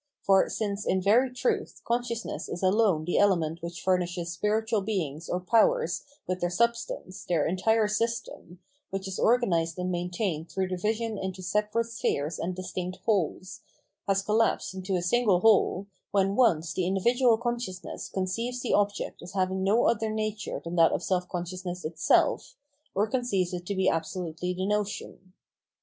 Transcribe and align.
For 0.23 0.49
since 0.49 0.83
in 0.83 0.99
very 0.99 1.31
truth 1.31 1.83
consciousness 1.85 2.49
is 2.49 2.63
alone 2.63 3.05
the 3.05 3.19
element 3.19 3.61
which 3.61 3.83
furnishes 3.83 4.31
spiritual 4.31 4.81
beings 4.81 5.29
or 5.29 5.39
powers 5.39 6.03
with 6.25 6.41
their 6.41 6.49
sub 6.49 6.75
stance, 6.75 7.23
their 7.23 7.45
entire 7.45 7.87
system, 7.87 8.57
which 8.89 9.07
is 9.07 9.19
organised 9.19 9.77
and 9.77 9.91
maintained 9.91 10.49
through 10.49 10.69
division 10.69 11.19
into 11.19 11.43
separate 11.43 11.85
spheres 11.85 12.39
and 12.39 12.55
distinct 12.55 12.97
wholes, 13.05 13.61
has 14.07 14.23
collapsed 14.23 14.73
into 14.73 14.95
a 14.95 15.03
single 15.03 15.41
whole, 15.41 15.85
when 16.09 16.35
once 16.35 16.73
the 16.73 16.87
individual 16.87 17.37
consciousness 17.37 18.09
conceives 18.09 18.59
the 18.61 18.73
object 18.73 19.21
as 19.21 19.33
having 19.33 19.63
no 19.63 19.85
other 19.85 20.09
nature 20.09 20.59
than 20.63 20.75
that 20.77 20.91
of 20.91 21.03
self 21.03 21.29
conscious 21.29 21.59
Absolute 21.59 21.99
Freedom 21.99 21.99
and, 21.99 22.07
Terror 22.07 22.39
595 22.39 22.39
ness 22.39 22.49
itself, 22.49 22.55
or 22.95 23.07
conceives 23.07 23.53
it 23.53 23.67
to 23.67 23.75
be 23.75 23.87
absolutely 23.87 24.55
the 24.55 24.65
notion. 24.65 25.33